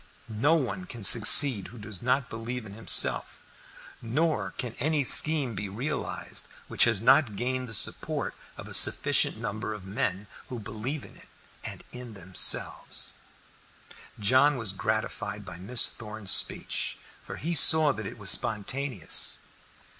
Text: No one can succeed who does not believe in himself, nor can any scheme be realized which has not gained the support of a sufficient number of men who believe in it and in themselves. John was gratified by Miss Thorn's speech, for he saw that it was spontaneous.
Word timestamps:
No 0.41 0.55
one 0.55 0.85
can 0.85 1.03
succeed 1.03 1.67
who 1.67 1.77
does 1.77 2.01
not 2.01 2.27
believe 2.27 2.65
in 2.65 2.73
himself, 2.73 3.43
nor 4.01 4.49
can 4.57 4.73
any 4.79 5.03
scheme 5.03 5.53
be 5.53 5.69
realized 5.69 6.47
which 6.67 6.85
has 6.85 6.99
not 6.99 7.35
gained 7.35 7.69
the 7.69 7.73
support 7.75 8.33
of 8.57 8.67
a 8.67 8.73
sufficient 8.73 9.37
number 9.37 9.75
of 9.75 9.85
men 9.85 10.25
who 10.49 10.57
believe 10.57 11.05
in 11.05 11.15
it 11.17 11.29
and 11.63 11.83
in 11.91 12.15
themselves. 12.15 13.13
John 14.17 14.57
was 14.57 14.73
gratified 14.73 15.45
by 15.45 15.57
Miss 15.57 15.87
Thorn's 15.91 16.31
speech, 16.31 16.97
for 17.23 17.35
he 17.35 17.53
saw 17.53 17.91
that 17.93 18.07
it 18.07 18.17
was 18.17 18.31
spontaneous. 18.31 19.37